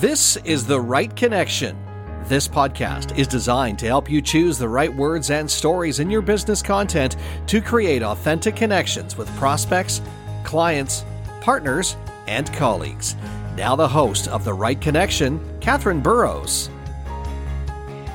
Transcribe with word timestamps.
This 0.00 0.38
is 0.46 0.64
The 0.64 0.80
Write 0.80 1.14
Connection. 1.14 1.76
This 2.24 2.48
podcast 2.48 3.18
is 3.18 3.28
designed 3.28 3.78
to 3.80 3.86
help 3.86 4.10
you 4.10 4.22
choose 4.22 4.56
the 4.56 4.66
right 4.66 4.90
words 4.96 5.28
and 5.28 5.50
stories 5.50 6.00
in 6.00 6.10
your 6.10 6.22
business 6.22 6.62
content 6.62 7.16
to 7.48 7.60
create 7.60 8.02
authentic 8.02 8.56
connections 8.56 9.18
with 9.18 9.28
prospects, 9.36 10.00
clients, 10.42 11.04
partners, 11.42 11.98
and 12.26 12.50
colleagues. 12.54 13.14
Now, 13.58 13.76
the 13.76 13.86
host 13.86 14.26
of 14.28 14.42
The 14.42 14.54
Write 14.54 14.80
Connection, 14.80 15.38
Katherine 15.60 16.00
Burrows. 16.00 16.70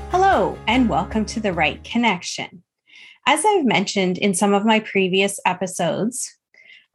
Hello, 0.09 0.57
and 0.65 0.89
welcome 0.89 1.23
to 1.25 1.39
The 1.39 1.53
Write 1.53 1.83
Connection. 1.83 2.63
As 3.27 3.45
I've 3.45 3.63
mentioned 3.63 4.17
in 4.17 4.33
some 4.33 4.55
of 4.55 4.65
my 4.65 4.79
previous 4.79 5.39
episodes, 5.45 6.35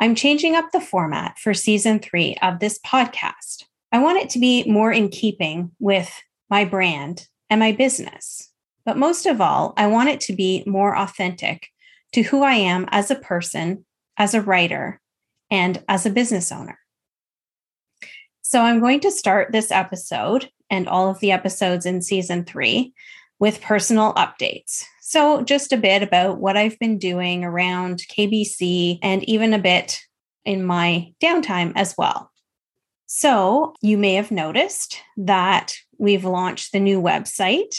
I'm 0.00 0.16
changing 0.16 0.56
up 0.56 0.72
the 0.72 0.80
format 0.80 1.38
for 1.38 1.54
season 1.54 2.00
three 2.00 2.34
of 2.42 2.58
this 2.58 2.80
podcast. 2.84 3.66
I 3.92 3.98
want 3.98 4.18
it 4.18 4.30
to 4.30 4.38
be 4.38 4.64
more 4.64 4.92
in 4.92 5.08
keeping 5.08 5.72
with 5.78 6.12
my 6.48 6.64
brand 6.64 7.26
and 7.48 7.58
my 7.58 7.72
business. 7.72 8.50
But 8.84 8.96
most 8.96 9.26
of 9.26 9.40
all, 9.40 9.74
I 9.76 9.86
want 9.86 10.08
it 10.08 10.20
to 10.22 10.32
be 10.32 10.64
more 10.66 10.96
authentic 10.96 11.68
to 12.12 12.22
who 12.22 12.42
I 12.42 12.54
am 12.54 12.86
as 12.90 13.10
a 13.10 13.16
person, 13.16 13.84
as 14.16 14.34
a 14.34 14.42
writer, 14.42 15.00
and 15.50 15.82
as 15.88 16.06
a 16.06 16.10
business 16.10 16.50
owner. 16.50 16.78
So 18.42 18.62
I'm 18.62 18.80
going 18.80 19.00
to 19.00 19.10
start 19.10 19.52
this 19.52 19.70
episode 19.70 20.50
and 20.70 20.88
all 20.88 21.08
of 21.08 21.20
the 21.20 21.32
episodes 21.32 21.86
in 21.86 22.02
season 22.02 22.44
three 22.44 22.92
with 23.38 23.60
personal 23.60 24.14
updates. 24.14 24.84
So, 25.00 25.42
just 25.42 25.72
a 25.72 25.76
bit 25.76 26.02
about 26.04 26.38
what 26.38 26.56
I've 26.56 26.78
been 26.78 26.98
doing 26.98 27.44
around 27.44 28.04
KBC 28.08 29.00
and 29.02 29.28
even 29.28 29.52
a 29.52 29.58
bit 29.58 30.00
in 30.44 30.64
my 30.64 31.12
downtime 31.20 31.72
as 31.74 31.96
well. 31.98 32.29
So, 33.12 33.74
you 33.82 33.98
may 33.98 34.14
have 34.14 34.30
noticed 34.30 35.02
that 35.16 35.74
we've 35.98 36.24
launched 36.24 36.70
the 36.70 36.78
new 36.78 37.02
website 37.02 37.74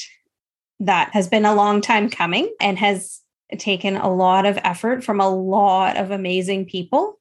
that 0.81 1.11
has 1.13 1.29
been 1.29 1.45
a 1.45 1.55
long 1.55 1.79
time 1.79 2.09
coming 2.09 2.53
and 2.59 2.77
has 2.77 3.21
taken 3.57 3.95
a 3.95 4.13
lot 4.13 4.45
of 4.45 4.59
effort 4.65 5.05
from 5.05 5.21
a 5.21 5.33
lot 5.33 5.95
of 5.95 6.11
amazing 6.11 6.65
people. 6.65 7.17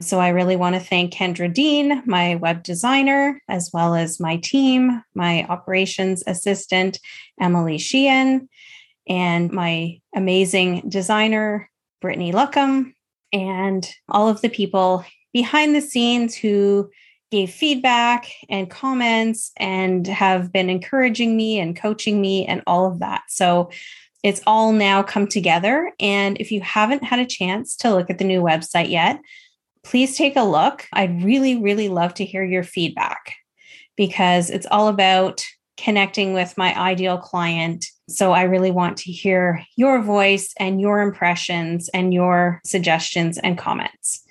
So 0.00 0.18
I 0.18 0.28
really 0.28 0.56
want 0.56 0.76
to 0.76 0.80
thank 0.80 1.12
Kendra 1.12 1.52
Dean, 1.52 2.02
my 2.06 2.36
web 2.36 2.62
designer, 2.62 3.42
as 3.50 3.68
well 3.70 3.94
as 3.94 4.18
my 4.18 4.38
team, 4.38 5.02
my 5.14 5.44
operations 5.44 6.24
assistant, 6.26 7.00
Emily 7.38 7.76
Sheehan, 7.76 8.48
and 9.06 9.52
my 9.52 10.00
amazing 10.16 10.88
designer, 10.88 11.68
Brittany 12.00 12.32
Luckham, 12.32 12.94
and 13.30 13.86
all 14.08 14.28
of 14.28 14.40
the 14.40 14.48
people 14.48 15.04
behind 15.34 15.74
the 15.74 15.82
scenes 15.82 16.34
who 16.34 16.90
gave 17.32 17.50
feedback 17.50 18.30
and 18.50 18.70
comments 18.70 19.52
and 19.56 20.06
have 20.06 20.52
been 20.52 20.68
encouraging 20.68 21.34
me 21.34 21.58
and 21.58 21.74
coaching 21.74 22.20
me 22.20 22.46
and 22.46 22.62
all 22.66 22.86
of 22.86 23.00
that. 23.00 23.22
So 23.28 23.70
it's 24.22 24.42
all 24.46 24.70
now 24.70 25.02
come 25.02 25.26
together. 25.26 25.92
And 25.98 26.38
if 26.38 26.52
you 26.52 26.60
haven't 26.60 27.02
had 27.02 27.18
a 27.18 27.26
chance 27.26 27.74
to 27.78 27.90
look 27.90 28.10
at 28.10 28.18
the 28.18 28.24
new 28.24 28.42
website 28.42 28.90
yet, 28.90 29.18
please 29.82 30.14
take 30.16 30.36
a 30.36 30.44
look. 30.44 30.86
I'd 30.92 31.24
really, 31.24 31.56
really 31.56 31.88
love 31.88 32.12
to 32.14 32.24
hear 32.24 32.44
your 32.44 32.62
feedback 32.62 33.34
because 33.96 34.50
it's 34.50 34.66
all 34.70 34.88
about 34.88 35.42
connecting 35.78 36.34
with 36.34 36.56
my 36.58 36.78
ideal 36.78 37.16
client. 37.16 37.86
So 38.10 38.32
I 38.32 38.42
really 38.42 38.70
want 38.70 38.98
to 38.98 39.10
hear 39.10 39.64
your 39.76 40.02
voice 40.02 40.52
and 40.60 40.82
your 40.82 41.00
impressions 41.00 41.88
and 41.94 42.12
your 42.12 42.60
suggestions 42.64 43.38
and 43.38 43.56
comments. 43.56 44.21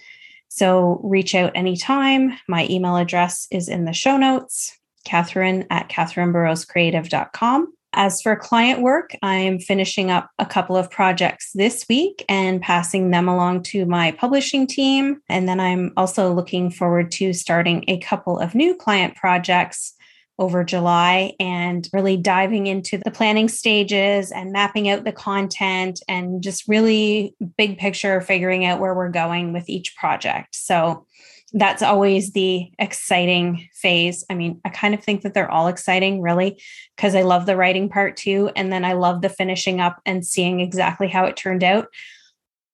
So 0.53 0.99
reach 1.01 1.33
out 1.33 1.53
anytime. 1.55 2.37
My 2.45 2.67
email 2.69 2.97
address 2.97 3.47
is 3.51 3.69
in 3.69 3.85
the 3.85 3.93
show 3.93 4.17
notes, 4.17 4.77
Katherine 5.05 5.65
at 5.69 5.87
katherineburrowscreative.com. 5.87 7.73
As 7.93 8.21
for 8.21 8.35
client 8.35 8.81
work, 8.81 9.15
I'm 9.21 9.59
finishing 9.59 10.11
up 10.11 10.29
a 10.39 10.45
couple 10.45 10.75
of 10.75 10.91
projects 10.91 11.51
this 11.55 11.85
week 11.87 12.25
and 12.27 12.61
passing 12.61 13.11
them 13.11 13.29
along 13.29 13.63
to 13.63 13.85
my 13.85 14.11
publishing 14.11 14.67
team. 14.67 15.21
And 15.29 15.47
then 15.47 15.61
I'm 15.61 15.93
also 15.95 16.33
looking 16.33 16.69
forward 16.69 17.11
to 17.13 17.31
starting 17.31 17.85
a 17.87 17.99
couple 17.99 18.37
of 18.37 18.53
new 18.53 18.75
client 18.75 19.15
projects 19.15 19.93
over 20.41 20.63
July 20.63 21.33
and 21.39 21.87
really 21.93 22.17
diving 22.17 22.65
into 22.65 22.97
the 22.97 23.11
planning 23.11 23.47
stages 23.47 24.31
and 24.31 24.51
mapping 24.51 24.89
out 24.89 25.03
the 25.03 25.11
content 25.11 26.01
and 26.07 26.41
just 26.41 26.67
really 26.67 27.35
big 27.57 27.77
picture 27.77 28.19
figuring 28.21 28.65
out 28.65 28.79
where 28.79 28.95
we're 28.95 29.07
going 29.07 29.53
with 29.53 29.69
each 29.69 29.95
project. 29.95 30.55
So 30.55 31.05
that's 31.53 31.83
always 31.83 32.31
the 32.31 32.71
exciting 32.79 33.69
phase. 33.73 34.25
I 34.31 34.33
mean, 34.33 34.59
I 34.65 34.69
kind 34.69 34.95
of 34.95 35.03
think 35.03 35.21
that 35.21 35.35
they're 35.35 35.51
all 35.51 35.67
exciting, 35.67 36.21
really, 36.21 36.59
because 36.95 37.13
I 37.13 37.21
love 37.21 37.45
the 37.45 37.55
writing 37.55 37.87
part 37.87 38.17
too. 38.17 38.49
And 38.55 38.73
then 38.73 38.83
I 38.83 38.93
love 38.93 39.21
the 39.21 39.29
finishing 39.29 39.79
up 39.79 39.99
and 40.07 40.25
seeing 40.25 40.59
exactly 40.59 41.07
how 41.07 41.25
it 41.25 41.37
turned 41.37 41.63
out. 41.63 41.87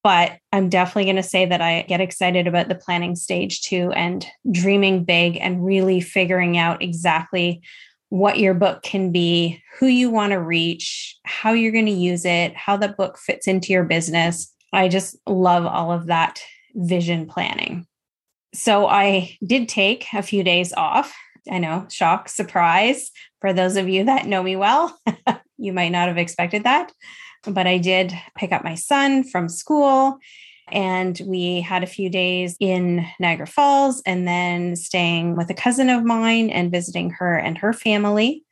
But 0.08 0.40
I'm 0.54 0.70
definitely 0.70 1.04
going 1.04 1.18
to 1.18 1.24
say 1.24 1.46
that 1.46 1.62
I 1.62 1.82
get 1.82 2.00
excited 2.00 2.48
about 2.48 2.70
the 2.70 2.76
planning 2.76 3.18
stage 3.18 3.60
too 3.60 3.92
and 3.92 4.26
dreaming 4.50 5.04
big 5.04 5.36
and 5.36 5.66
really 5.66 6.00
figuring 6.00 6.58
out 6.58 6.82
exactly 6.82 7.62
what 8.08 8.40
your 8.40 8.54
book 8.54 8.84
can 8.84 9.12
be, 9.12 9.62
who 9.78 9.88
you 9.88 10.10
want 10.10 10.32
to 10.32 10.40
reach, 10.40 11.18
how 11.26 11.52
you're 11.52 11.74
going 11.74 11.88
to 11.88 11.92
use 11.92 12.24
it, 12.24 12.56
how 12.56 12.78
the 12.78 12.88
book 12.88 13.18
fits 13.18 13.48
into 13.48 13.74
your 13.74 13.84
business. 13.84 14.54
I 14.72 14.88
just 14.88 15.18
love 15.28 15.66
all 15.66 15.92
of 15.92 16.06
that 16.06 16.42
vision 16.74 17.26
planning 17.28 17.86
so 18.54 18.88
I 18.88 19.38
did 19.46 19.70
take 19.70 20.08
a 20.14 20.24
few 20.24 20.44
days 20.44 20.74
off. 20.74 21.16
I 21.50 21.60
know, 21.60 21.86
shock, 21.90 22.28
surprise. 22.28 23.12
For 23.40 23.54
those 23.54 23.78
of 23.78 23.88
you 23.88 24.06
that 24.06 24.26
know 24.26 24.44
me 24.44 24.56
well, 24.56 24.98
you 25.58 25.74
might 25.74 25.90
not 25.90 26.08
have 26.08 26.18
expected 26.18 26.64
that. 26.64 26.92
But 27.48 27.68
I 27.68 27.78
did 27.78 28.14
pick 28.36 28.52
up 28.52 28.64
my 28.64 28.76
son 28.76 29.24
from 29.24 29.50
school 29.50 30.20
and 30.70 31.20
we 31.26 31.62
had 31.62 31.84
a 31.84 31.88
few 31.88 32.10
days 32.10 32.58
in 32.60 33.06
Niagara 33.20 33.48
Falls 33.48 34.02
and 34.06 34.28
then 34.28 34.76
staying 34.76 35.36
with 35.36 35.50
a 35.50 35.54
cousin 35.54 35.90
of 35.90 36.04
mine 36.04 36.50
and 36.50 36.72
visiting 36.72 37.12
her 37.12 37.38
and 37.38 37.58
her 37.58 37.72
family. 37.72 38.44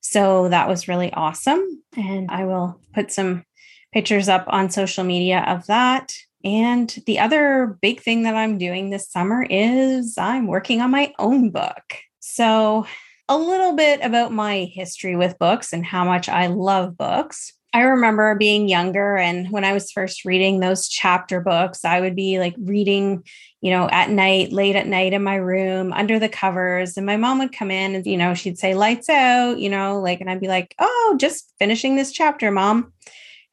So 0.00 0.48
that 0.48 0.68
was 0.68 0.88
really 0.88 1.12
awesome. 1.12 1.82
And 1.96 2.30
I 2.30 2.44
will 2.44 2.80
put 2.92 3.10
some 3.10 3.44
pictures 3.92 4.28
up 4.28 4.44
on 4.48 4.70
social 4.70 5.04
media 5.04 5.44
of 5.46 5.66
that. 5.66 6.14
And 6.44 6.94
the 7.06 7.20
other 7.20 7.78
big 7.80 8.00
thing 8.00 8.24
that 8.24 8.34
I'm 8.34 8.58
doing 8.58 8.90
this 8.90 9.10
summer 9.10 9.46
is 9.48 10.18
I'm 10.18 10.46
working 10.46 10.80
on 10.80 10.90
my 10.90 11.14
own 11.18 11.50
book. 11.50 11.94
So, 12.20 12.86
a 13.28 13.38
little 13.38 13.74
bit 13.74 14.00
about 14.02 14.32
my 14.32 14.64
history 14.64 15.16
with 15.16 15.38
books 15.38 15.72
and 15.72 15.86
how 15.86 16.04
much 16.04 16.28
I 16.28 16.48
love 16.48 16.98
books. 16.98 17.52
I 17.74 17.80
remember 17.82 18.34
being 18.34 18.68
younger 18.68 19.16
and 19.16 19.50
when 19.50 19.64
I 19.64 19.72
was 19.72 19.90
first 19.90 20.26
reading 20.26 20.60
those 20.60 20.88
chapter 20.88 21.40
books, 21.40 21.86
I 21.86 22.00
would 22.00 22.14
be 22.14 22.38
like 22.38 22.54
reading, 22.58 23.24
you 23.62 23.70
know, 23.70 23.88
at 23.88 24.10
night, 24.10 24.52
late 24.52 24.76
at 24.76 24.86
night 24.86 25.14
in 25.14 25.24
my 25.24 25.36
room 25.36 25.90
under 25.92 26.18
the 26.18 26.28
covers. 26.28 26.98
And 26.98 27.06
my 27.06 27.16
mom 27.16 27.38
would 27.38 27.56
come 27.56 27.70
in 27.70 27.94
and, 27.94 28.04
you 28.04 28.18
know, 28.18 28.34
she'd 28.34 28.58
say, 28.58 28.74
lights 28.74 29.08
out, 29.08 29.58
you 29.58 29.70
know, 29.70 30.00
like, 30.00 30.20
and 30.20 30.30
I'd 30.30 30.40
be 30.40 30.48
like, 30.48 30.74
oh, 30.78 31.16
just 31.18 31.50
finishing 31.58 31.96
this 31.96 32.12
chapter, 32.12 32.50
mom. 32.50 32.92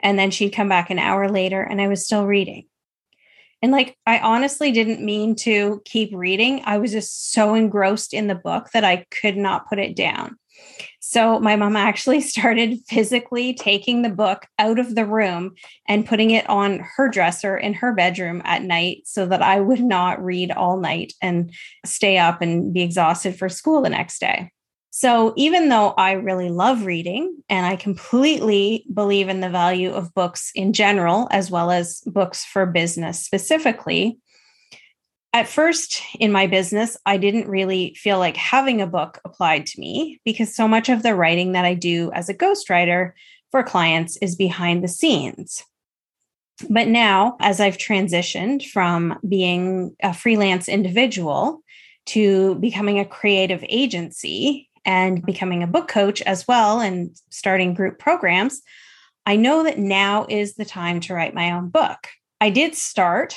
And 0.02 0.20
then 0.20 0.32
she'd 0.32 0.52
come 0.52 0.68
back 0.68 0.90
an 0.90 1.00
hour 1.00 1.30
later 1.30 1.62
and 1.62 1.80
I 1.80 1.88
was 1.88 2.06
still 2.06 2.26
reading. 2.26 2.66
And 3.62 3.72
like, 3.72 3.98
I 4.06 4.20
honestly 4.20 4.72
didn't 4.72 5.04
mean 5.04 5.36
to 5.38 5.82
keep 5.86 6.12
reading. 6.14 6.62
I 6.66 6.78
was 6.78 6.92
just 6.92 7.34
so 7.34 7.56
engrossed 7.56 8.14
in 8.14 8.28
the 8.28 8.36
book 8.36 8.70
that 8.74 8.84
I 8.84 9.06
could 9.12 9.38
not 9.38 9.68
put 9.68 9.80
it 9.80 9.96
down. 9.96 10.38
So 11.00 11.40
my 11.40 11.56
mom 11.56 11.76
actually 11.76 12.22
started 12.36 12.80
physically 12.88 13.54
taking 13.54 14.02
the 14.02 14.10
book 14.10 14.46
out 14.58 14.80
of 14.80 14.96
the 14.96 15.06
room 15.06 15.56
and 15.88 16.06
putting 16.06 16.32
it 16.32 16.50
on 16.50 16.86
her 16.96 17.10
dresser 17.10 17.58
in 17.58 17.74
her 17.76 17.94
bedroom 17.94 18.42
at 18.46 18.64
night 18.64 19.04
so 19.06 19.26
that 19.26 19.42
I 19.42 19.60
would 19.60 19.82
not 19.82 20.24
read 20.24 20.52
all 20.52 20.78
night 20.78 21.14
and 21.22 21.52
stay 21.86 22.18
up 22.18 22.42
and 22.42 22.74
be 22.74 22.82
exhausted 22.82 23.38
for 23.38 23.50
school 23.50 23.82
the 23.82 23.90
next 23.90 24.20
day. 24.20 24.52
So, 24.92 25.34
even 25.38 25.70
though 25.70 25.90
I 25.98 26.14
really 26.14 26.50
love 26.50 26.86
reading 26.86 27.44
and 27.48 27.66
I 27.66 27.76
completely 27.76 28.86
believe 28.92 29.30
in 29.30 29.40
the 29.40 29.50
value 29.50 29.92
of 29.92 30.14
books 30.16 30.52
in 30.56 30.74
general, 30.74 31.28
as 31.32 31.52
well 31.52 31.70
as 31.70 32.02
books 32.08 32.44
for 32.44 32.66
business 32.66 33.24
specifically, 33.24 34.20
at 35.32 35.48
first 35.48 36.02
in 36.20 36.32
my 36.32 36.48
business, 36.48 36.98
I 37.06 37.18
didn't 37.18 37.48
really 37.48 37.94
feel 37.96 38.18
like 38.18 38.36
having 38.36 38.82
a 38.82 38.88
book 38.88 39.20
applied 39.24 39.68
to 39.68 39.80
me 39.80 40.20
because 40.26 40.56
so 40.56 40.68
much 40.68 40.90
of 40.90 41.04
the 41.04 41.14
writing 41.14 41.52
that 41.52 41.66
I 41.66 41.76
do 41.76 42.12
as 42.14 42.30
a 42.30 42.34
ghostwriter 42.34 43.12
for 43.52 43.64
clients 43.64 44.18
is 44.18 44.36
behind 44.36 44.84
the 44.84 44.88
scenes. 44.88 45.64
But 46.70 46.88
now, 46.88 47.38
as 47.40 47.60
I've 47.60 47.78
transitioned 47.78 48.68
from 48.68 49.18
being 49.28 49.96
a 50.02 50.14
freelance 50.14 50.68
individual 50.68 51.62
to 52.08 52.56
becoming 52.56 53.00
a 53.00 53.06
creative 53.06 53.64
agency, 53.70 54.69
and 54.90 55.24
becoming 55.24 55.62
a 55.62 55.68
book 55.68 55.88
coach 55.88 56.20
as 56.24 56.48
well 56.48 56.80
and 56.80 57.16
starting 57.30 57.76
group 57.76 58.00
programs, 58.00 58.64
I 59.24 59.36
know 59.36 59.64
that 59.64 59.78
now 59.78 60.26
is 60.28 60.56
the 60.56 60.66
time 60.66 61.00
to 61.02 61.14
write 61.14 61.36
my 61.36 61.52
own 61.52 61.70
book. 61.70 62.08
I 62.42 62.50
did 62.50 62.74
start 62.74 63.36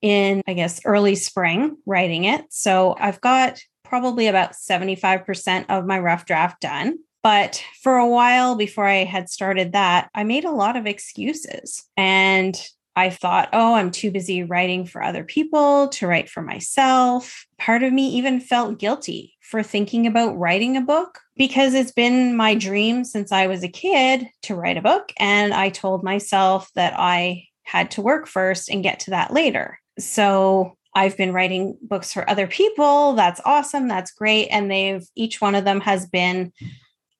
in, 0.00 0.42
I 0.46 0.52
guess, 0.52 0.80
early 0.84 1.16
spring 1.16 1.76
writing 1.86 2.22
it. 2.22 2.44
So 2.50 2.94
I've 3.00 3.20
got 3.20 3.60
probably 3.82 4.28
about 4.28 4.52
75% 4.52 5.66
of 5.68 5.86
my 5.86 5.98
rough 5.98 6.24
draft 6.24 6.60
done. 6.60 7.00
But 7.24 7.64
for 7.82 7.96
a 7.96 8.06
while 8.06 8.54
before 8.54 8.86
I 8.86 9.02
had 9.02 9.28
started 9.28 9.72
that, 9.72 10.08
I 10.14 10.22
made 10.22 10.44
a 10.44 10.52
lot 10.52 10.76
of 10.76 10.86
excuses. 10.86 11.82
And 11.96 12.56
I 12.94 13.10
thought, 13.10 13.48
oh, 13.52 13.74
I'm 13.74 13.90
too 13.90 14.12
busy 14.12 14.44
writing 14.44 14.86
for 14.86 15.02
other 15.02 15.24
people 15.24 15.88
to 15.88 16.06
write 16.06 16.30
for 16.30 16.42
myself. 16.42 17.44
Part 17.58 17.82
of 17.82 17.92
me 17.92 18.10
even 18.10 18.38
felt 18.38 18.78
guilty 18.78 19.31
for 19.42 19.62
thinking 19.62 20.06
about 20.06 20.38
writing 20.38 20.76
a 20.76 20.80
book 20.80 21.20
because 21.36 21.74
it's 21.74 21.92
been 21.92 22.36
my 22.36 22.54
dream 22.54 23.04
since 23.04 23.32
I 23.32 23.46
was 23.46 23.62
a 23.62 23.68
kid 23.68 24.26
to 24.42 24.54
write 24.54 24.76
a 24.76 24.82
book. 24.82 25.12
And 25.18 25.52
I 25.52 25.68
told 25.68 26.02
myself 26.02 26.70
that 26.74 26.94
I 26.96 27.44
had 27.64 27.90
to 27.92 28.02
work 28.02 28.26
first 28.26 28.70
and 28.70 28.82
get 28.82 29.00
to 29.00 29.10
that 29.10 29.32
later. 29.32 29.78
So 29.98 30.76
I've 30.94 31.16
been 31.16 31.32
writing 31.32 31.76
books 31.82 32.12
for 32.12 32.28
other 32.28 32.46
people. 32.46 33.14
That's 33.14 33.40
awesome. 33.44 33.88
That's 33.88 34.12
great. 34.12 34.48
And 34.48 34.70
they've, 34.70 35.06
each 35.16 35.40
one 35.40 35.54
of 35.54 35.64
them 35.64 35.80
has 35.80 36.06
been 36.06 36.52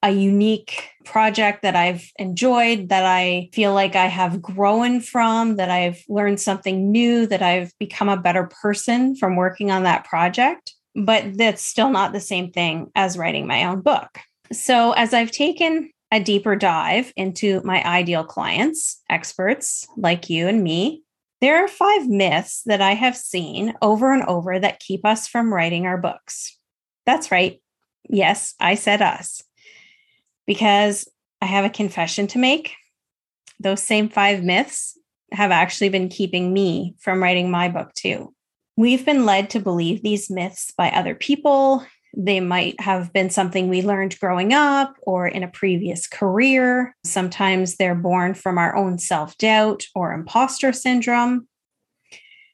a 0.02 0.10
unique 0.10 0.90
project 1.04 1.62
that 1.62 1.76
I've 1.76 2.10
enjoyed, 2.18 2.88
that 2.88 3.04
I 3.04 3.50
feel 3.52 3.72
like 3.72 3.94
I 3.94 4.06
have 4.06 4.42
grown 4.42 5.00
from, 5.00 5.56
that 5.56 5.70
I've 5.70 6.02
learned 6.08 6.40
something 6.40 6.90
new, 6.90 7.26
that 7.26 7.42
I've 7.42 7.72
become 7.78 8.08
a 8.08 8.16
better 8.16 8.50
person 8.60 9.14
from 9.14 9.36
working 9.36 9.70
on 9.70 9.84
that 9.84 10.04
project. 10.04 10.74
But 10.94 11.36
that's 11.38 11.62
still 11.62 11.90
not 11.90 12.12
the 12.12 12.20
same 12.20 12.50
thing 12.50 12.90
as 12.94 13.16
writing 13.16 13.46
my 13.46 13.64
own 13.64 13.80
book. 13.80 14.18
So, 14.52 14.92
as 14.92 15.14
I've 15.14 15.30
taken 15.30 15.90
a 16.12 16.20
deeper 16.20 16.54
dive 16.54 17.12
into 17.16 17.62
my 17.64 17.82
ideal 17.84 18.24
clients, 18.24 19.00
experts 19.08 19.86
like 19.96 20.28
you 20.28 20.46
and 20.46 20.62
me, 20.62 21.02
there 21.40 21.64
are 21.64 21.68
five 21.68 22.06
myths 22.06 22.62
that 22.66 22.82
I 22.82 22.92
have 22.92 23.16
seen 23.16 23.74
over 23.80 24.12
and 24.12 24.22
over 24.24 24.58
that 24.58 24.78
keep 24.78 25.04
us 25.06 25.26
from 25.26 25.52
writing 25.52 25.86
our 25.86 25.96
books. 25.96 26.56
That's 27.06 27.32
right. 27.32 27.60
Yes, 28.08 28.54
I 28.60 28.74
said 28.74 29.00
us 29.00 29.42
because 30.46 31.08
I 31.40 31.46
have 31.46 31.64
a 31.64 31.70
confession 31.70 32.26
to 32.28 32.38
make. 32.38 32.74
Those 33.58 33.82
same 33.82 34.08
five 34.08 34.44
myths 34.44 34.98
have 35.32 35.50
actually 35.50 35.88
been 35.88 36.08
keeping 36.08 36.52
me 36.52 36.94
from 37.00 37.22
writing 37.22 37.50
my 37.50 37.68
book 37.68 37.92
too. 37.94 38.34
We've 38.76 39.04
been 39.04 39.26
led 39.26 39.50
to 39.50 39.60
believe 39.60 40.02
these 40.02 40.30
myths 40.30 40.72
by 40.76 40.90
other 40.90 41.14
people. 41.14 41.84
They 42.16 42.40
might 42.40 42.80
have 42.80 43.12
been 43.12 43.30
something 43.30 43.68
we 43.68 43.82
learned 43.82 44.18
growing 44.18 44.52
up 44.52 44.96
or 45.02 45.26
in 45.26 45.42
a 45.42 45.48
previous 45.48 46.06
career. 46.06 46.94
Sometimes 47.04 47.76
they're 47.76 47.94
born 47.94 48.34
from 48.34 48.58
our 48.58 48.74
own 48.74 48.98
self 48.98 49.36
doubt 49.38 49.84
or 49.94 50.12
imposter 50.12 50.72
syndrome. 50.72 51.48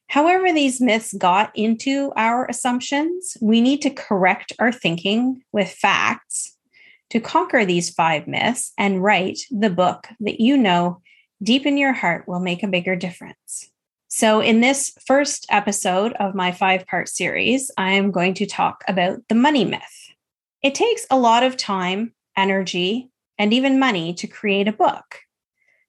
However, 0.09 0.53
these 0.53 0.81
myths 0.81 1.13
got 1.13 1.53
into 1.55 2.13
our 2.17 2.47
assumptions, 2.47 3.37
we 3.41 3.61
need 3.61 3.83
to 3.83 3.91
correct 3.91 4.53
our 4.59 4.73
thinking 4.73 5.43
with 5.53 5.71
facts 5.71 6.57
to 7.11 7.21
conquer 7.21 7.65
these 7.65 7.91
five 7.91 8.27
myths 8.27 8.73
and 8.79 9.03
write 9.03 9.41
the 9.51 9.71
book 9.71 10.09
that 10.21 10.41
you 10.41 10.57
know 10.57 11.01
deep 11.43 11.67
in 11.67 11.77
your 11.77 11.93
heart 11.93 12.27
will 12.27 12.41
make 12.41 12.63
a 12.63 12.69
bigger 12.69 12.97
difference. 12.97 13.71
So, 14.11 14.41
in 14.41 14.63
this 14.63 14.97
first 15.07 15.45
episode 15.51 16.15
of 16.15 16.35
my 16.35 16.51
five 16.51 16.87
part 16.87 17.11
series, 17.11 17.71
I'm 17.77 18.11
going 18.11 18.33
to 18.35 18.47
talk 18.47 18.83
about 18.89 19.19
the 19.29 19.35
money 19.35 19.67
myth. 19.67 20.15
It 20.63 20.75
takes 20.75 21.07
a 21.11 21.19
lot 21.19 21.43
of 21.43 21.59
time, 21.59 22.15
energy, 22.35 23.11
and 23.39 23.53
even 23.53 23.79
money 23.79 24.15
to 24.15 24.27
create 24.27 24.67
a 24.67 24.73
book. 24.73 25.21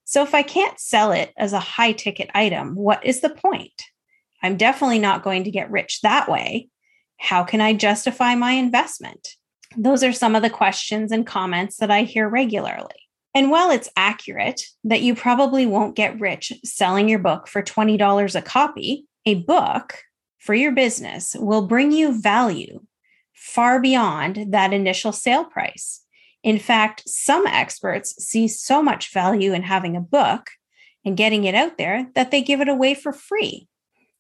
So, 0.04 0.22
if 0.22 0.36
I 0.36 0.44
can't 0.44 0.78
sell 0.82 1.14
it 1.14 1.32
as 1.38 1.54
a 1.54 1.62
high 1.62 1.94
ticket 1.94 2.30
item, 2.36 2.76
what 2.76 3.06
is 3.06 3.22
the 3.22 3.30
point? 3.30 3.86
I'm 4.44 4.58
definitely 4.58 5.00
not 5.00 5.24
going 5.24 5.46
to 5.46 5.52
get 5.52 5.72
rich 5.72 6.02
that 6.02 6.30
way. 6.30 6.68
How 7.20 7.46
can 7.46 7.62
I 7.62 7.74
justify 7.74 8.36
my 8.36 8.52
investment? 8.52 9.36
Those 9.78 10.04
are 10.04 10.12
some 10.12 10.36
of 10.36 10.42
the 10.42 10.50
questions 10.50 11.14
and 11.14 11.26
comments 11.26 11.78
that 11.78 11.90
I 11.90 12.04
hear 12.04 12.28
regularly. 12.28 13.09
And 13.36 13.52
while 13.52 13.70
it's 13.72 13.90
accurate 13.96 14.64
that 14.84 15.02
you 15.02 15.16
probably 15.16 15.66
won't 15.66 15.96
get 15.96 16.20
rich 16.20 16.52
selling 16.64 17.08
your 17.08 17.20
book 17.20 17.48
for 17.48 17.62
$20 17.62 18.36
a 18.36 18.42
copy, 18.42 19.06
a 19.26 19.36
book 19.36 20.00
for 20.40 20.56
your 20.56 20.72
business 20.72 21.36
will 21.40 21.68
bring 21.68 21.92
you 21.92 22.20
value 22.20 22.82
far 23.34 23.80
beyond 23.80 24.48
that 24.52 24.74
initial 24.74 25.12
sale 25.12 25.46
price. 25.46 26.02
In 26.44 26.58
fact, 26.58 27.08
some 27.08 27.46
experts 27.48 28.16
see 28.24 28.48
so 28.48 28.82
much 28.82 29.14
value 29.14 29.54
in 29.54 29.64
having 29.64 29.96
a 29.96 30.02
book 30.02 30.50
and 31.06 31.18
getting 31.18 31.44
it 31.44 31.56
out 31.56 31.78
there 31.78 32.08
that 32.16 32.32
they 32.32 32.42
give 32.42 32.62
it 32.62 32.70
away 32.70 32.94
for 32.94 33.12
free. 33.12 33.68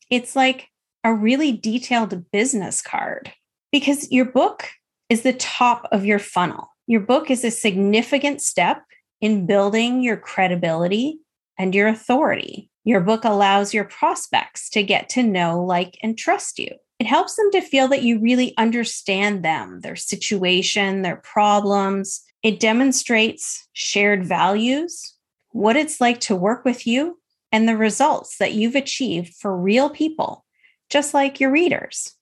It's 0.10 0.36
like 0.36 0.68
a 1.04 1.14
really 1.14 1.52
detailed 1.52 2.30
business 2.32 2.82
card 2.82 3.32
because 3.72 4.12
your 4.12 4.26
book 4.26 4.70
is 5.10 5.22
the 5.22 5.34
top 5.34 5.88
of 5.92 6.06
your 6.06 6.20
funnel. 6.20 6.68
Your 6.88 7.02
book 7.02 7.30
is 7.30 7.44
a 7.44 7.52
significant 7.52 8.42
step 8.42 8.84
in 9.21 9.45
building 9.45 10.01
your 10.01 10.18
credibility 10.18 11.19
and 11.57 11.75
your 11.75 11.88
authority. 11.88 12.69
Your 12.83 13.01
book 13.01 13.25
allows 13.25 13.74
your 13.74 13.83
prospects 13.83 14.69
to 14.71 14.83
get 14.83 15.10
to 15.10 15.24
know, 15.24 15.63
like, 15.63 15.98
and 16.01 16.18
trust 16.18 16.57
you. 16.57 16.69
It 17.00 17.07
helps 17.07 17.36
them 17.36 17.51
to 17.51 17.62
feel 17.62 17.88
that 17.89 18.04
you 18.04 18.19
really 18.19 18.56
understand 18.57 19.44
them, 19.44 19.81
their 19.81 19.95
situation, 19.95 21.01
their 21.01 21.18
problems. 21.18 22.21
It 22.44 22.60
demonstrates 22.60 23.68
shared 23.74 24.25
values, 24.25 25.13
what 25.51 25.75
it's 25.75 26.01
like 26.01 26.19
to 26.22 26.36
work 26.36 26.65
with 26.65 26.88
you, 26.88 27.19
and 27.51 27.68
the 27.68 27.77
results 27.77 28.38
that 28.38 28.54
you've 28.54 28.75
achieved 28.75 29.33
for 29.36 29.56
real 29.57 29.89
people, 29.89 30.45
just 30.89 31.13
like 31.13 31.39
your 31.39 31.51
readers. 31.51 32.15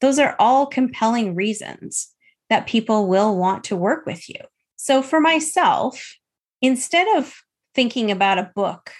Those 0.00 0.18
are 0.18 0.36
all 0.38 0.66
compelling 0.66 1.34
reasons 1.34 2.08
that 2.48 2.66
people 2.66 3.08
will 3.08 3.36
want 3.36 3.64
to 3.64 3.76
work 3.76 4.06
with 4.06 4.28
you. 4.28 4.40
So 4.86 5.02
for 5.02 5.18
myself, 5.18 6.16
instead 6.62 7.08
of 7.16 7.34
thinking 7.74 8.12
about 8.12 8.38
a 8.38 8.52
book 8.54 8.92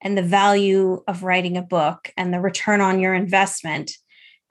and 0.00 0.16
the 0.16 0.22
value 0.22 1.02
of 1.06 1.22
writing 1.22 1.58
a 1.58 1.62
book 1.62 2.10
and 2.16 2.32
the 2.32 2.40
return 2.40 2.80
on 2.80 3.00
your 3.00 3.12
investment 3.12 3.90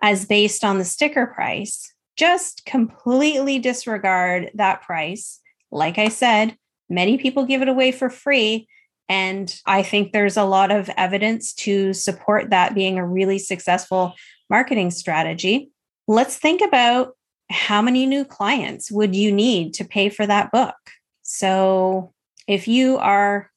as 0.04 0.26
based 0.26 0.64
on 0.64 0.78
the 0.78 0.86
sticker 0.86 1.26
price, 1.26 1.92
just 2.18 2.68
completely 2.68 3.58
disregard 3.58 4.52
that 4.54 4.84
price. 4.84 5.40
Like 5.72 5.98
I 5.98 6.10
said, 6.10 6.56
many 6.88 7.18
people 7.18 7.48
give 7.48 7.64
it 7.64 7.68
away 7.68 7.92
for 7.92 8.12
free. 8.12 8.68
And 9.10 9.60
I 9.66 9.82
think 9.82 10.12
there's 10.12 10.38
a 10.38 10.44
lot 10.44 10.70
of 10.70 10.88
evidence 10.98 11.56
to 11.66 11.94
support 11.94 12.52
that 12.52 12.76
being 12.76 13.00
a 13.00 13.08
really 13.08 13.40
successful 13.40 14.14
marketing 14.52 14.92
strategy. 14.92 15.72
Let's 16.08 16.38
think 16.38 16.62
about 16.62 17.16
how 17.50 17.82
many 17.82 18.06
new 18.06 18.26
clients 18.26 18.92
would 18.92 19.16
you 19.16 19.32
need 19.32 19.74
to 19.76 19.86
pay 19.86 20.10
for 20.10 20.26
that 20.26 20.52
book? 20.52 20.76
So 21.22 22.14
if 22.48 22.68
you 22.68 22.98
are 22.98 23.50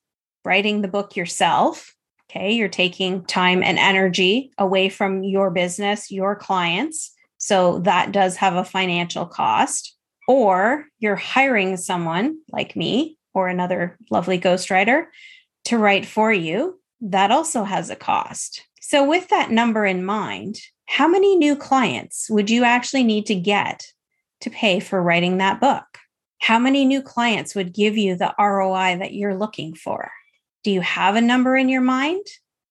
writing 0.44 0.82
the 0.82 0.88
book 0.88 1.16
yourself, 1.16 1.94
okay, 2.30 2.52
you're 2.52 2.68
taking 2.68 3.24
time 3.24 3.62
and 3.62 3.78
energy 3.78 4.52
away 4.58 4.88
from 4.88 5.24
your 5.24 5.50
business, 5.50 6.10
your 6.10 6.36
clients. 6.36 7.12
So 7.38 7.80
that 7.80 8.12
does 8.12 8.36
have 8.36 8.54
a 8.54 8.64
financial 8.64 9.26
cost. 9.26 9.94
Or 10.28 10.86
you're 10.98 11.14
hiring 11.16 11.76
someone 11.76 12.38
like 12.50 12.74
me 12.74 13.16
or 13.32 13.46
another 13.46 13.96
lovely 14.10 14.40
ghostwriter 14.40 15.06
to 15.66 15.78
write 15.78 16.06
for 16.06 16.32
you. 16.32 16.80
That 17.00 17.30
also 17.30 17.62
has 17.62 17.90
a 17.90 17.96
cost. 17.96 18.66
So, 18.80 19.04
with 19.06 19.28
that 19.28 19.50
number 19.50 19.84
in 19.84 20.04
mind, 20.04 20.58
how 20.86 21.08
many 21.08 21.36
new 21.36 21.56
clients 21.56 22.28
would 22.30 22.48
you 22.48 22.64
actually 22.64 23.04
need 23.04 23.26
to 23.26 23.34
get 23.34 23.92
to 24.40 24.50
pay 24.50 24.80
for 24.80 25.02
writing 25.02 25.38
that 25.38 25.60
book? 25.60 25.84
How 26.40 26.58
many 26.58 26.84
new 26.84 27.02
clients 27.02 27.54
would 27.54 27.74
give 27.74 27.96
you 27.96 28.16
the 28.16 28.34
ROI 28.38 28.98
that 28.98 29.12
you're 29.12 29.36
looking 29.36 29.74
for? 29.74 30.10
Do 30.62 30.70
you 30.70 30.80
have 30.80 31.16
a 31.16 31.20
number 31.20 31.56
in 31.56 31.68
your 31.68 31.80
mind? 31.80 32.24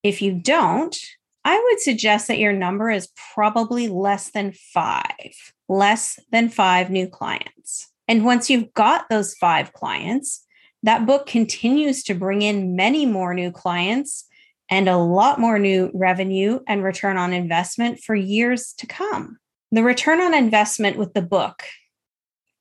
If 0.04 0.22
you 0.22 0.34
don't, 0.34 0.96
I 1.44 1.60
would 1.60 1.80
suggest 1.80 2.28
that 2.28 2.40
your 2.40 2.54
number 2.54 2.90
is 2.90 3.10
probably 3.34 3.88
less 3.88 4.32
than 4.32 4.54
five, 4.54 5.54
less 5.68 6.20
than 6.32 6.50
five 6.50 6.90
new 6.90 7.08
clients. 7.08 7.90
And 8.08 8.26
once 8.26 8.50
you've 8.50 8.74
got 8.74 9.10
those 9.10 9.36
five 9.36 9.74
clients, 9.74 10.46
that 10.84 11.06
book 11.06 11.26
continues 11.26 12.04
to 12.04 12.14
bring 12.14 12.42
in 12.42 12.76
many 12.76 13.06
more 13.06 13.34
new 13.34 13.52
clients 13.52 14.26
and 14.70 14.88
a 14.88 14.98
lot 14.98 15.40
more 15.40 15.60
new 15.60 15.92
revenue 15.94 16.60
and 16.68 16.84
return 16.84 17.18
on 17.18 17.34
investment 17.34 18.00
for 18.00 18.16
years 18.16 18.74
to 18.80 18.88
come. 18.88 19.38
The 19.72 19.84
return 19.84 20.22
on 20.22 20.34
investment 20.34 20.98
with 20.98 21.14
the 21.14 21.22
book 21.22 21.64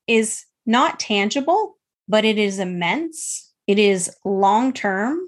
is 0.06 0.44
not 0.66 1.00
tangible, 1.00 1.76
but 2.08 2.24
it 2.24 2.38
is 2.38 2.58
immense. 2.58 3.52
It 3.66 3.78
is 3.78 4.14
long 4.24 4.72
term 4.72 5.18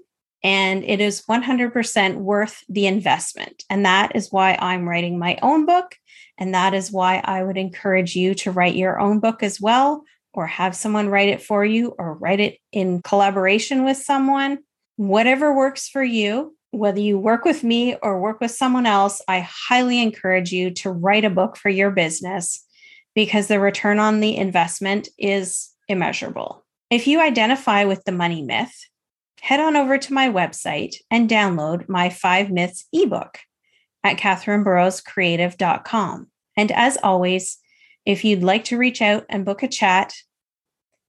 and 0.43 0.85
it 0.85 1.01
is 1.01 1.23
100% 1.23 2.17
worth 2.17 2.63
the 2.69 2.87
investment. 2.87 3.65
And 3.71 3.85
that 3.85 4.15
is 4.15 4.31
why 4.31 4.57
I'm 4.61 4.89
writing 4.89 5.19
my 5.19 5.39
own 5.43 5.67
book. 5.67 5.97
And 6.39 6.55
that 6.55 6.75
is 6.75 6.93
why 6.93 7.21
I 7.25 7.43
would 7.43 7.57
encourage 7.57 8.15
you 8.15 8.35
to 8.37 8.53
write 8.53 8.77
your 8.77 9.01
own 9.01 9.21
book 9.21 9.43
as 9.43 9.61
well, 9.61 10.05
or 10.35 10.47
have 10.47 10.77
someone 10.77 11.09
write 11.09 11.31
it 11.31 11.43
for 11.43 11.65
you, 11.65 11.95
or 11.99 12.15
write 12.15 12.41
it 12.41 12.59
in 12.73 13.01
collaboration 13.01 13.85
with 13.85 13.97
someone. 13.97 14.59
Whatever 14.97 15.55
works 15.55 15.89
for 15.89 16.03
you, 16.03 16.56
whether 16.77 17.01
you 17.01 17.19
work 17.19 17.45
with 17.45 17.65
me 17.65 17.97
or 18.03 18.21
work 18.21 18.41
with 18.41 18.51
someone 18.51 18.87
else, 18.87 19.23
I 19.27 19.41
highly 19.41 20.01
encourage 20.01 20.53
you 20.53 20.71
to 20.73 20.91
write 20.91 21.25
a 21.25 21.31
book 21.31 21.57
for 21.57 21.71
your 21.71 21.91
business 21.91 22.63
because 23.15 23.47
the 23.47 23.59
return 23.59 23.99
on 23.99 24.21
the 24.21 24.37
investment 24.37 25.09
is 25.19 25.71
immeasurable. 25.89 26.65
If 26.91 27.07
you 27.07 27.21
identify 27.21 27.85
with 27.85 28.05
the 28.05 28.13
money 28.13 28.43
myth, 28.43 28.75
head 29.41 29.59
on 29.59 29.77
over 29.77 29.97
to 29.97 30.13
my 30.13 30.29
website 30.29 30.97
and 31.11 31.31
download 31.31 31.89
my 31.89 32.11
Five 32.11 32.51
Myths 32.51 32.87
ebook 32.93 33.39
at 34.05 34.19
katherineburrowscreative.com. 34.19 36.27
And 36.57 36.73
as 36.73 36.99
always, 37.03 37.59
if 38.05 38.25
you'd 38.25 38.43
like 38.43 38.65
to 38.65 38.79
reach 38.79 39.01
out 39.01 39.25
and 39.29 39.45
book 39.45 39.63
a 39.63 39.69
chat, 39.69 40.13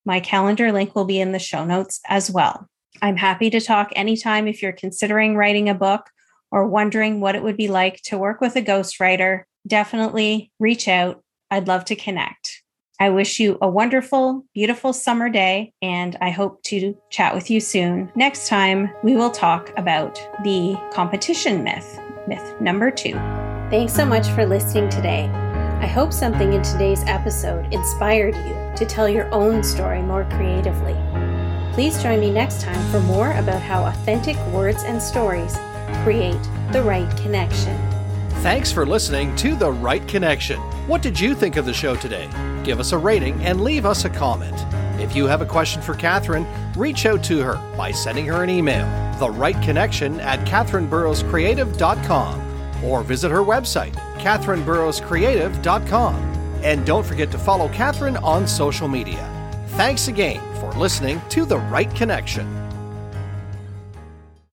my 0.05 0.19
calendar 0.19 0.71
link 0.71 0.95
will 0.95 1.05
be 1.05 1.19
in 1.19 1.31
the 1.33 1.39
show 1.39 1.65
notes 1.65 2.00
as 2.07 2.31
well. 2.31 2.69
I'm 3.01 3.18
happy 3.18 3.50
to 3.51 3.62
talk 3.62 3.92
anytime 3.96 4.48
if 4.48 4.62
you're 4.62 4.72
considering 4.72 5.36
writing 5.36 5.70
a 5.70 5.75
book 5.75 6.10
or 6.51 6.68
wondering 6.68 7.20
what 7.20 7.36
it 7.36 7.44
would 7.44 7.58
be 7.58 7.68
like 7.68 8.01
to 8.04 8.18
work 8.18 8.42
with 8.42 8.56
a 8.56 8.62
ghostwriter. 8.62 9.44
Definitely 9.66 10.51
reach 10.60 10.88
out. 10.88 11.24
I'd 11.51 11.68
love 11.68 11.86
to 11.86 11.96
connect. 11.96 12.63
I 13.00 13.10
wish 13.10 13.39
you 13.39 13.60
a 13.62 13.70
wonderful, 13.70 14.44
beautiful 14.56 14.92
summer 14.92 15.30
day, 15.30 15.74
and 15.84 16.18
I 16.20 16.32
hope 16.32 16.63
to 16.63 16.98
chat 17.12 17.36
with 17.36 17.51
you 17.51 17.60
soon. 17.60 18.12
Next 18.16 18.48
time, 18.48 18.89
we 19.04 19.16
will 19.16 19.30
talk 19.30 19.72
about 19.77 20.16
the 20.44 20.75
competition 20.92 21.63
myth, 21.63 22.00
myth 22.27 22.56
number 22.60 22.89
two. 22.89 23.13
Thanks 23.70 23.94
so 23.94 24.06
much 24.06 24.27
for 24.30 24.48
listening 24.48 24.89
today. 24.89 25.30
I 25.80 25.86
hope 25.86 26.12
something 26.12 26.54
in 26.54 26.63
today's 26.63 27.04
episode 27.04 27.72
inspired 27.72 28.36
you 28.36 28.72
to 28.77 28.86
tell 28.86 29.08
your 29.08 29.32
own 29.32 29.62
story 29.62 30.01
more 30.01 30.25
creatively. 30.32 30.96
Please 31.77 32.01
join 32.01 32.19
me 32.19 32.31
next 32.31 32.62
time 32.62 32.81
for 32.89 33.00
more 33.01 33.34
about 33.34 33.62
how 33.62 33.86
authentic 33.86 34.36
words 34.48 34.81
and 34.81 35.00
stories 35.00 35.55
create 36.03 36.41
the 36.72 36.81
right 36.81 37.07
connection. 37.17 37.77
Thanks 38.41 38.72
for 38.72 38.84
listening 38.84 39.36
to 39.36 39.55
The 39.55 39.72
Write 39.72 40.07
Connection. 40.07 40.60
What 40.88 41.03
did 41.03 41.19
you 41.19 41.36
think 41.36 41.55
of 41.55 41.67
the 41.67 41.74
show 41.75 41.96
today? 41.96 42.27
Give 42.63 42.79
us 42.79 42.93
a 42.93 42.98
rating 42.98 43.39
and 43.43 43.62
leave 43.62 43.86
us 43.86 44.05
a 44.05 44.10
comment. 44.10 44.55
If 45.00 45.15
you 45.15 45.27
have 45.27 45.43
a 45.43 45.46
question 45.46 45.84
for 45.84 45.93
Katherine, 45.93 46.48
reach 46.75 47.05
out 47.05 47.24
to 47.25 47.43
her 47.43 47.62
by 47.77 47.91
sending 47.91 48.25
her 48.25 48.41
an 48.41 48.50
email, 48.50 48.88
The 49.19 49.29
Write 49.29 49.62
Connection 49.62 50.19
at 50.19 50.48
katherineburrowscreative.com, 50.48 52.84
or 52.84 53.03
visit 53.03 53.29
her 53.29 53.43
website, 53.43 53.93
katherineburrowscreative.com. 54.17 56.15
And 56.63 56.84
don't 56.88 57.05
forget 57.05 57.29
to 57.29 57.38
follow 57.38 57.69
Katherine 57.69 58.17
on 58.17 58.48
social 58.48 58.88
media. 58.88 59.37
Thanks 59.75 60.07
again 60.07 60.41
for 60.55 60.71
listening 60.74 61.21
to 61.29 61.45
The 61.45 61.59
Write 61.59 61.93
Connection. 61.93 62.66